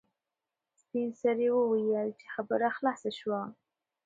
سپین 0.81 1.09
سرې 1.21 1.47
وویل 1.53 2.09
چې 2.19 2.25
خبره 2.35 2.67
خلاصه 2.77 3.09
شوه. 3.19 3.41